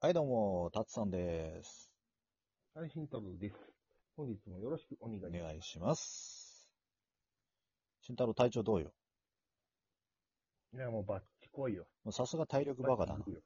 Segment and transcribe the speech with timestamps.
[0.00, 1.92] はい、どうも、たつさんです。
[2.72, 3.56] 最新タブです。
[4.16, 5.42] 本日もよろしくお願いしおます。
[5.42, 6.70] 願いします。
[8.02, 8.92] 慎太郎体調どうよ？
[10.72, 11.88] いや、もうバッチ来いよ。
[12.04, 13.32] もうさすが体力バカだなバッチ。
[13.32, 13.42] 行くよ。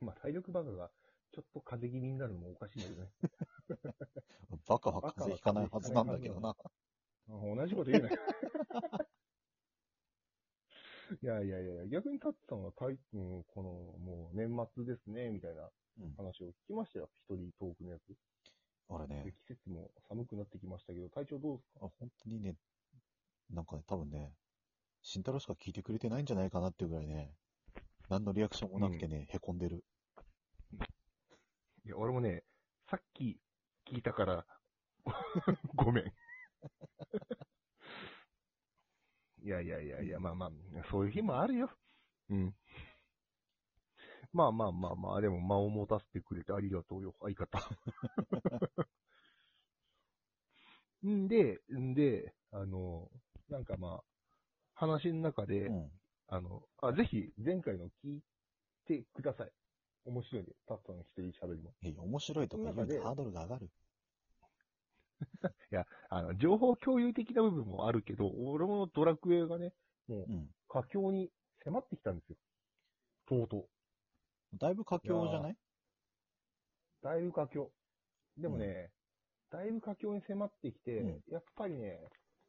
[0.00, 0.90] まあ、体力バカが、
[1.32, 3.10] ちょっと風邪気味になるのもおかしいんだけどね。
[4.66, 6.48] バカは風邪ひかないはずなんだけどな。
[6.50, 6.56] あ
[7.28, 8.16] 同じこと言うなよ。
[11.20, 13.62] いやいやいや、逆にタッツさんは体、うん、この、
[14.04, 15.68] もう年末ですね、みたいな
[16.00, 16.14] うん。
[16.16, 17.10] 話を聞きましたよ。
[17.28, 18.08] 一人トークのやつ。
[18.08, 18.14] で
[18.88, 22.56] 俺ね、季節も寒くなってきましたけど、体調どうですあ本当にね、
[23.50, 24.32] なんかね、多分ね、
[25.02, 27.34] 慎太郎しか聞いてくれてないんじゃないかなっていうぐらいね、
[28.08, 29.84] 何のリアクションもなくてね、へこんでる。
[31.84, 32.44] いや、俺もね、
[32.90, 33.40] さっき
[33.90, 34.46] 聞いたから、
[35.74, 36.12] ごめん。
[39.44, 40.50] いやいやいやいや、まあまあ、
[40.90, 41.70] そういう日もあるよ。
[42.30, 42.54] うん。
[44.32, 47.58] まあまあまあまあ、でも間を持たせてくれてありがとうよ、相方。
[51.04, 53.10] んで、んで、あの、
[53.48, 54.04] なんかまあ、
[54.74, 55.90] 話の中で、うん。
[56.28, 58.22] あの、あ、ぜひ、前回の聞い
[58.86, 59.52] てください。
[60.04, 61.74] 面白いんで、タッツさんの一人喋りも。
[61.82, 63.70] いや面白いとか言うとハードルが上がる。
[66.10, 69.72] あの、情報共有的な部分もあるけど、俺もドラクエがね、
[70.08, 70.50] もう、うん。
[70.68, 71.30] 佳境に
[71.64, 72.36] 迫ってきたんですよ。
[73.26, 73.68] とうと
[74.54, 74.58] う。
[74.58, 75.56] だいぶ佳境じゃない？
[77.02, 77.72] だいぶ佳境。
[78.36, 78.90] でもね、
[79.50, 82.00] だいぶ佳境に迫ってきて、うんやっぱりね、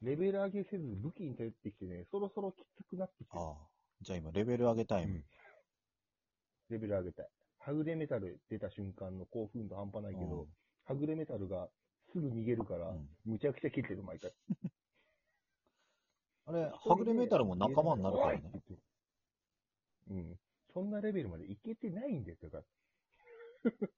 [0.02, 3.70] レベル上げせず武器に頼ってきてね、そろそろきつくなってきてる、ああ。
[4.02, 5.16] じゃあ今、レベル上げタイム。
[5.16, 5.26] うん
[6.70, 7.30] レベル上げたい。
[7.60, 10.50] はぐれメタル出た瞬間の興奮度半端ないけど、うん
[10.86, 11.70] はぐれメタルが
[12.14, 14.32] すぐ逃げるから、うんむちゃくちゃ切ってる、毎回。
[16.46, 18.44] あれ、はぐれメタルも仲間になるからね。
[20.12, 20.40] うん。
[20.74, 22.64] そんなレベルまでいけてないんだよ、だから。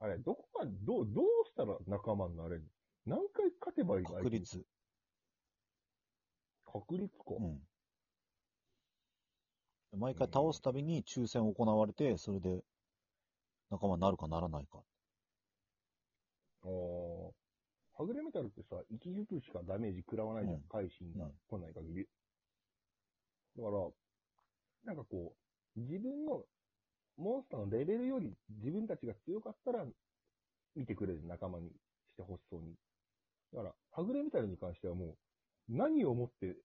[0.00, 2.62] あれ、どこか、どう、どうしたら仲間になれる
[3.06, 3.16] の？
[3.16, 4.14] 何回勝てばいいの？
[4.14, 4.30] 確。
[4.30, 4.64] 率。
[6.64, 7.34] 確率か。
[7.38, 7.60] うん。
[9.98, 12.62] 毎回倒すたびに抽選行われて、それで
[13.70, 14.82] 仲間になるかならないか。
[16.64, 17.32] あー
[17.98, 20.56] はぐれメタルってさ、一ずつしかダメージ食らわないじゃん。
[20.56, 22.08] うん改心がうん来ない限り。
[23.56, 23.90] だから、
[24.84, 25.34] なんかこ
[25.76, 26.44] う、自分の
[27.16, 29.84] モンスターのレベルより自分たちが強かったら、
[30.76, 31.70] 見てくれる仲間に
[32.06, 32.74] してほしそうに。
[33.52, 35.16] だから、はぐれメタルに関してはも
[35.68, 36.56] う、何をもって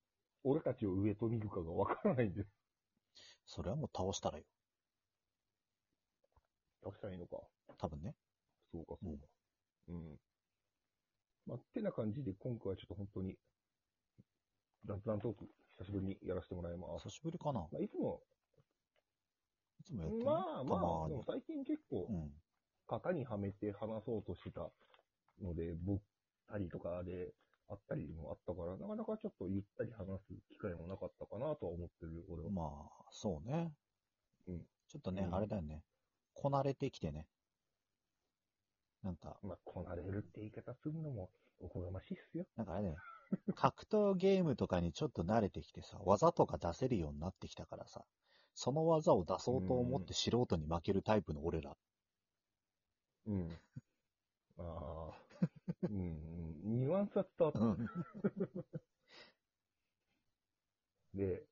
[0.44, 2.50] 俺たちを上と見るかがわからないんです。
[3.48, 4.44] それはもう倒したらよ。
[6.84, 7.38] 倒したらいいのか。
[7.78, 8.14] 多分ね。
[8.72, 9.26] そうか、そうか。
[9.88, 10.20] うん。
[11.46, 13.36] まあ、ってな感じで、今回はちょっと本当に、
[14.86, 15.46] 雑談トーク、
[15.80, 17.04] 久しぶりにやらせてもらいます。
[17.04, 18.22] 久しぶりかなまあ、いつも、
[19.80, 22.32] いつもやってるまあまあ、でにも最近結構、うん。
[22.88, 24.70] 型にはめて話そうとした
[25.42, 26.00] ので、ぼっ
[26.50, 27.34] たりとかで
[27.70, 32.52] あったりもあったから、なかなかちょっとゆったり話す機会もなかったかなとは思ってる、俺は。
[32.52, 33.74] まあ、そうね。
[34.48, 35.82] うんちょっとね、うんあれだよね。
[36.34, 37.28] こなれてきてね。
[39.04, 42.46] なんか、まあ、こなれるって言い方するのもおこがましいっすよ。
[42.56, 42.96] なんかあれだよ。
[43.56, 48.04] 格闘ゲームとかにちょっと慣れてきてさ、技とか出せるようになってきたからさ、
[48.56, 51.76] その技を出そうと思って素人に負けるタイプの俺ら。
[53.28, 53.50] うん。
[54.60, 55.14] ああ。
[55.90, 57.60] うん、うんニュアンスは伝わった。
[57.60, 57.90] うん。
[61.14, 61.44] で、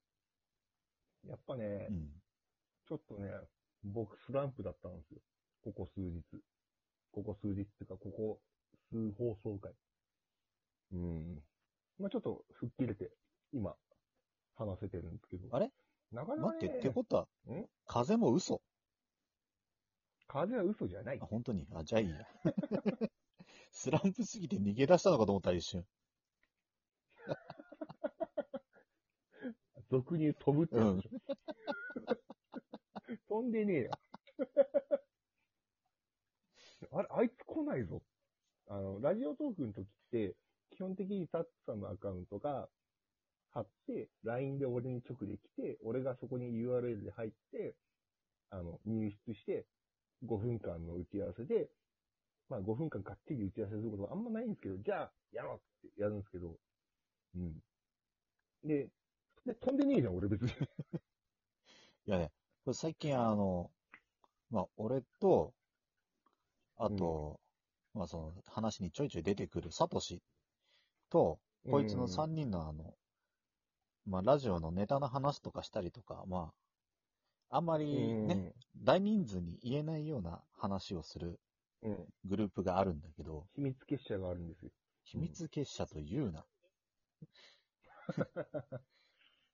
[1.27, 2.09] やっぱね、うん。
[2.87, 3.31] ちょっとね、
[3.83, 5.21] 僕スランプだったんですよ。
[5.63, 6.23] ここ数日。
[7.11, 8.39] ここ数日っていうか、ここ
[8.91, 9.73] 数放送回。
[10.93, 11.43] うん。
[11.99, 13.11] まあちょっと吹っ切れて、
[13.53, 13.75] 今、
[14.55, 15.55] 話せてるんですけど。
[15.55, 15.69] あれ？
[16.11, 18.61] なかなか、ね、待って、ってことはん、風も嘘
[20.27, 21.25] 風は嘘じゃないあ、。
[21.25, 21.67] 本当に？
[21.73, 22.27] あ、じゃあいいや。
[23.71, 25.85] スランプすぎて逃げ出したのかと思った一瞬。
[29.89, 31.09] 俗に飛ぶってやつでしょ。
[33.27, 33.91] 飛んでねえよ。
[36.91, 38.01] あれ、あいつ来ないぞ。
[38.67, 40.35] あの、ラジオトークの時って、
[40.71, 42.69] 基本的にタッツさんのアカウントが
[43.51, 47.75] 貼って、LINE で俺に直で来て、俺がそこに URL で入って、
[48.49, 49.65] あの、入室して、
[50.25, 51.69] 5分間の打ち合わせで、
[52.49, 56.55] まあ5分間がっちり打ち合わせすることはあんまないんですけど、じゃあ、やろうってやるんですけど、
[57.35, 57.53] うん。
[58.63, 58.89] で、
[59.45, 60.51] で飛んでねえじゃん、俺別に。
[62.07, 62.31] いやね、
[62.73, 63.71] 最近あの、
[64.49, 65.53] まあ、俺と、
[66.83, 67.39] あと、
[67.93, 70.21] まあその話にちょいちょい出てくるサトシ
[71.11, 71.39] と、
[71.69, 72.95] こいつの3人のあの、
[74.07, 76.51] まあラジオのネタの話とかしたりとか、ま
[77.49, 81.39] あ、あんまりね、大人数に言えないような話をする
[81.83, 81.97] うん。
[82.25, 84.71] グループがあるんだけど、秘密結社があるんですよ。
[85.03, 86.45] 秘密結社と言うな。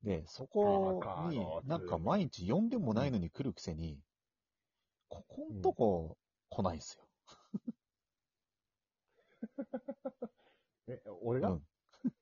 [0.04, 4.00] で、そこになんか毎日呼んでもないのに来るくせに、
[5.10, 6.18] ここんとこ
[6.50, 7.08] 来ないんすよ。
[10.88, 11.68] え、俺が、うん。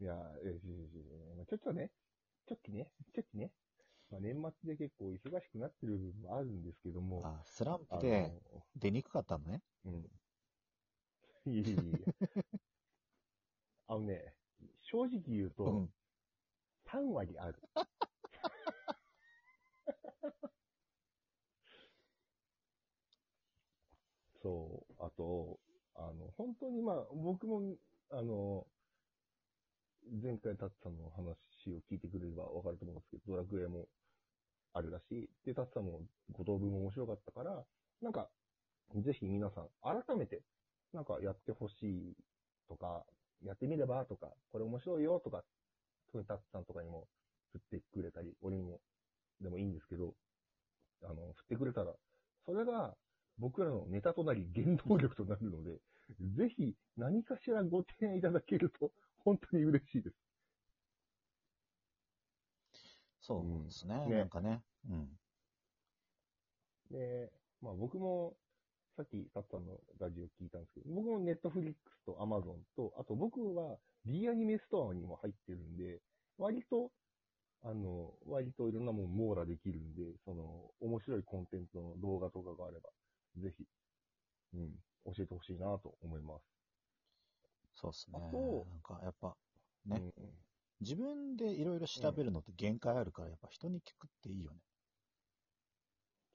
[0.00, 0.14] いや、
[0.44, 1.90] えー、まあちょっとね、
[2.46, 3.52] ちょっとね、ちょっとね、
[4.10, 8.32] まあ、年末で結構忙しくなってる部分もあるんですけども、あ、スランプで
[8.76, 9.62] 出にくかったのね。
[9.84, 10.10] うん。
[11.46, 11.76] いえいえ。
[13.86, 14.34] あのね、
[14.82, 15.94] 正直言うと、うん。
[16.86, 17.62] 3割ある。
[24.42, 24.94] そう。
[24.98, 25.58] あと、
[25.94, 27.62] あの、本当にまあ、僕も、
[28.10, 28.66] あの、
[30.22, 31.36] 前回タッツさんの話
[31.70, 33.86] を聞いてくれればわかると思うんですけど、ドラクエも
[34.72, 35.28] あるらしい。
[35.44, 36.00] で、タッツさんも
[36.32, 37.64] 五等分も面白かったから、
[38.00, 38.28] なんか、
[38.96, 40.42] ぜひ皆さん、改めて、
[40.92, 42.16] なんかやってほしい
[42.68, 43.04] とか、
[43.44, 45.44] やってみればとか、これ面白いよとか、
[46.06, 47.06] 特にタッツさんとかにも
[47.52, 48.80] 振ってくれたり、俺にも、
[49.40, 50.14] でもいいんですけど、
[51.02, 51.94] あの、振ってくれたら、
[52.46, 52.96] それが
[53.40, 55.72] 僕らのネタとなり原動力となるので、
[56.36, 58.90] ぜひ何かしらご提案いただけると、
[59.24, 60.16] 本当に嬉しいです。
[63.22, 64.06] そうですね。
[64.06, 64.60] ねなんかね。
[64.88, 65.08] うん。
[66.90, 67.30] で、
[67.62, 68.34] まあ僕も、
[68.96, 76.00] さっきタッツさんのラジオ聞いたんですけど、僕もネットフリックスとアマゾンと、あと僕は D アニメストアにも入ってるんで、
[76.38, 76.90] 割と、
[77.62, 82.88] あの、割といろんなもん網羅できるんで、その、面白いコンテンツの動画とかがあれば、
[83.36, 83.64] ぜひ、
[84.54, 84.70] うん、
[85.06, 86.44] 教えてほしいなと思います。
[87.74, 88.18] そうですね。
[88.18, 89.36] あとなんかやっぱ、
[89.86, 90.30] ねうんうん
[90.80, 94.56] 自分でいろいろ調べるのって限界あるから、やっぱ人に聞くっていいよね。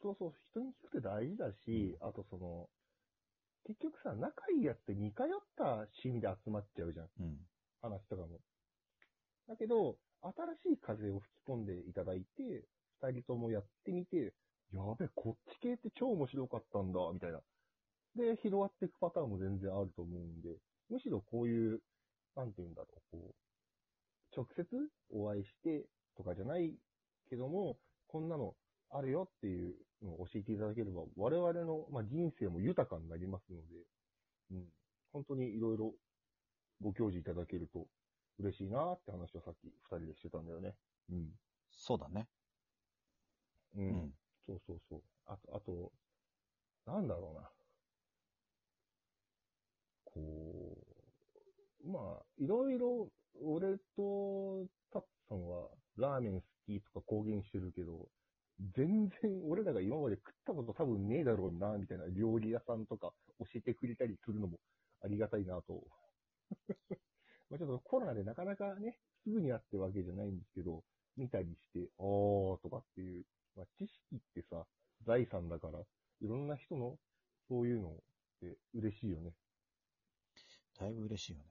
[0.02, 2.70] そうそう、人に聞くって大事だし、あとその、
[3.66, 5.26] 結局さ、仲いいやつって似通っ
[5.58, 7.08] た趣味で集まっちゃうじゃん。
[7.20, 7.38] うん。
[7.82, 8.40] 話とかも。
[9.48, 12.66] だけど、新しい風を吹き込んでいただいて、
[13.02, 14.34] 二人ともやってみて、
[14.74, 17.42] やべえ、こっち系って超面白かったんだ、みたいな。
[18.16, 20.50] で、広がっていくパターンも全然あると思うんで、
[20.90, 21.82] むしろこういう、
[22.36, 24.66] なんて言うんだろう、こう、直接
[25.12, 25.86] お会いして
[26.18, 26.74] とかじゃない
[27.30, 27.78] けども、
[28.08, 28.56] こんなの
[28.90, 33.76] あるよっていうのを教えていただければ、我々の、まあ、人生も豊かになりますので、
[34.52, 34.66] うん、
[35.12, 35.94] 本当にいろいろ
[36.82, 37.88] ご教示いただけると
[38.40, 40.76] 嬉しいなって話をさっき二人でしてたんだよね。
[41.10, 41.30] うん。
[41.72, 42.28] そうだね。
[43.76, 43.82] う。
[43.82, 44.14] うんん。
[44.48, 45.04] そうそうそう。
[45.26, 45.94] あと、あと、
[46.86, 47.52] なんだろうな。
[50.06, 50.78] こ
[51.84, 53.12] う、まあ、いろいろ、
[53.42, 58.10] 俺とタッツさんはラーメン好きとか公言してるけど、
[58.76, 64.60] 全然俺らが今まで食ったこと多分ねえだろうな、みたいな料理屋さんとか教えてくれたりするのも
[65.02, 65.84] ありがたいなと。
[67.50, 70.84] まあちょっとコロナでなかなかね、すぐに会ってわけじゃないんですけど、
[71.18, 73.26] 見たりして、あーとかっていう、
[73.56, 74.35] まあ、知識っ、
[75.16, 75.80] 財産だから、
[76.22, 76.98] いろんな人の
[77.48, 77.94] そういうのっ
[78.42, 79.34] て嬉しいよね。
[80.80, 81.46] だいぶ嬉しいよね。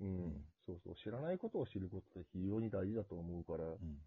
[0.00, 0.08] うん。
[0.08, 0.94] うんそうそう。
[0.96, 4.02] 知らないことを知ることって非常に大事だと思うから、うん。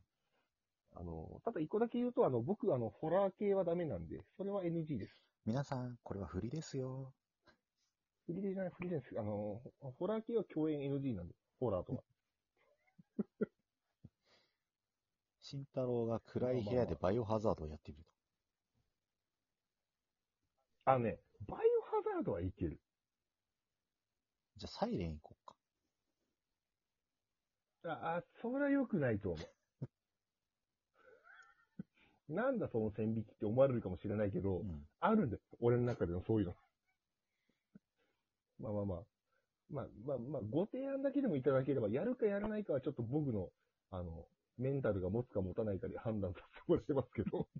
[0.92, 5.18] あの、ただ一個だけ言うと、あの、僕、あの、ホラー系はダメなんで、それは NG です。
[5.45, 7.14] 皆さん、これは振りですよ。
[8.28, 9.19] フリーじゃない、フリーです。
[9.19, 12.04] あの、ホホラー系は共演 NG なんで、ホラーとか。
[15.49, 18.03] 慎太郎が暗い部屋でバイオハザードをやってみる
[20.85, 22.71] あのね、バイオハザードはいける。
[22.71, 22.77] と。
[24.57, 25.35] じゃあ、サイレン行こ
[27.83, 27.94] うか。
[27.94, 29.47] あ、あそれは良くないと思う。
[32.33, 34.87] なんだその線引きって思われるかもしれないけど、うん。
[34.99, 35.41] あるんだよ。
[35.59, 36.56] 俺の中でのそういうの。
[38.59, 39.03] まあまあまあ。
[39.69, 43.51] まあまあまあ、ご提案だけでもいただければ、やるかやらないかはちょっと僕の、
[43.91, 44.27] あの、
[44.59, 47.47] メンタルが持つか持たないかで判断させてもらいますけど。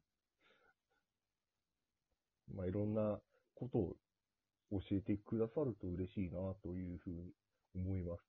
[2.54, 3.22] まあいろんな
[3.56, 3.96] ことを
[4.72, 7.34] 教えてくださると嬉しいなというふうに
[7.76, 8.24] 思います。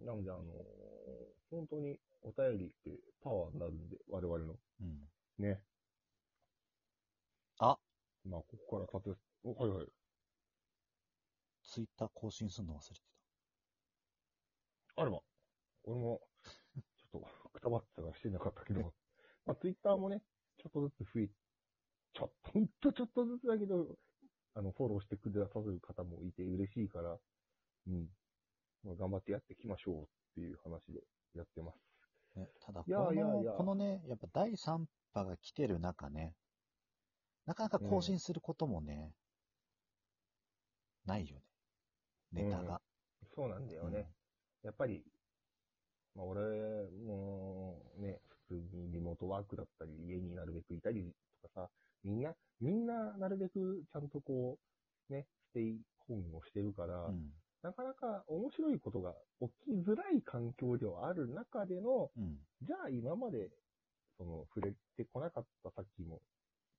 [0.00, 0.42] なので、あの
[1.50, 4.58] 本当にお便りってパワーになるんで、我々の。
[4.80, 5.08] うん。
[5.38, 5.62] ね。
[7.58, 7.78] あ
[8.24, 9.86] まあ、ここから立て、おはいはい。
[11.62, 13.02] ツイッター更新するの忘れて
[14.96, 15.20] あれば。
[15.84, 18.92] 俺も、ちょっと、くたばってたからしてなかったけど、
[19.44, 20.22] まあ、ツイッターもね、
[20.58, 21.28] ちょっとずつ増え、
[22.14, 23.98] ちょっと、ほんとちょっとずつだけど、
[24.54, 27.18] あの、フォローしてくださる方もいて嬉しいから、
[27.88, 28.08] うん。
[28.84, 31.00] まあ、頑張ってやっていきましょうっていう話で
[31.34, 31.78] やってます。
[32.34, 32.40] た。
[32.40, 36.34] ね、ただこいやの、いやいやこのね、やっぱ第3波が来てる中ね、
[37.46, 39.12] なかなか更新することもね、
[41.04, 41.42] ないよね。
[42.32, 42.80] ネタが。
[43.34, 44.08] そうなんだよね。
[44.62, 45.04] やっぱり、
[46.16, 46.40] まあ俺
[47.06, 51.68] もね、普通にリモートワークだったり、家になるべくいたりとかさ、
[52.02, 54.58] みんな、みんななるべくちゃんとこ
[55.10, 57.30] う、ね、ステイホームをしてるから、うん。
[57.62, 62.36] なかなか面白いことが起きづらい環境ではある中での、うん。
[62.62, 63.50] じゃあ今まで、
[64.18, 66.20] その、触れてこなかったさっきも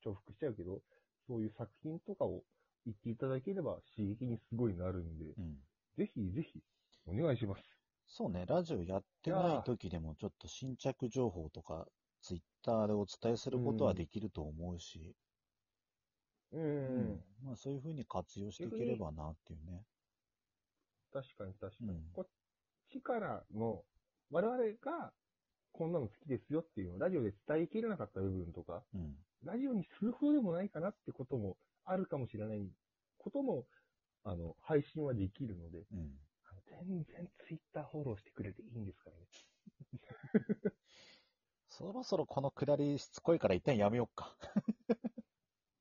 [0.03, 0.81] 重複しちゃうけど、
[1.27, 2.43] そういう作品とかを
[2.85, 5.57] 言っていただければ刺激にすごいなるんで、うん。
[5.97, 6.61] ぜひぜひ、
[7.05, 7.63] お願いします。
[8.07, 11.87] そうね、ラジオやってない時でもちょっと新着情報とか、
[12.21, 15.15] ツイッターでお伝えすることはできると思うし、
[16.51, 16.65] うん、う
[17.13, 19.83] んまあそういう風に活用していければなっていうね。
[21.11, 21.89] 確かに確かに。
[21.89, 22.27] うんこっ
[22.89, 23.83] ちからの、
[24.31, 25.11] 我々が
[25.73, 29.15] こんなの好きですよっていうのをラジオで伝えきれなかった部分とか、うん。
[29.43, 32.71] ラジオにするほどでもないかなってこともあるかもしれない
[33.17, 33.65] ことも、
[34.23, 36.26] あの、配信はできるので、うん。
[36.85, 39.27] 全然ツイッターフォローしてくれていいんですからね。
[41.69, 44.35] そろそろこのくだりしつこいから一旦やめよっか。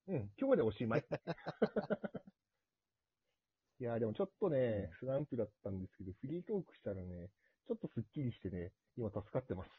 [0.09, 1.05] うん、今日でおしまい。
[3.79, 7.31] いやーでもちょっとね、スランプだったんですけど、フリートークしたらね、
[7.67, 9.71] ちょっとスッキリしてね、今助かってます。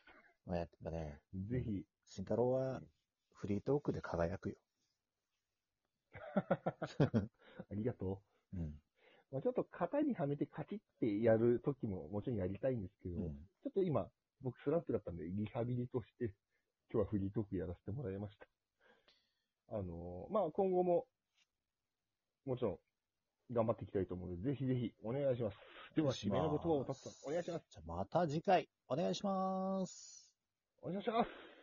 [0.46, 2.82] まあやっぱね、ぜひ、慎太郎は
[3.34, 4.56] フリートークで輝くよ。
[7.70, 8.22] ありがと
[8.54, 8.58] う。
[8.58, 8.82] うん。
[9.32, 13.30] まあ、ちょっと型にはめてカチッてやるときももちろんやりたいんですけど、うん。
[13.64, 14.08] ちょっと今、
[14.42, 16.34] 僕スランプだったんで、リハビリとして、
[16.92, 18.48] 今日はフリートークやらせてもらいました。
[19.70, 21.06] あのーまあ、今後も、
[22.46, 22.80] もちろん、
[23.52, 25.58] 頑張っていきたいと思うので、ぜひぜひお願いします。
[25.96, 27.66] では、締めの言葉をたつさん、お願いします。
[27.70, 30.32] じゃあまた次回、お願いします。
[30.82, 31.57] お願いします。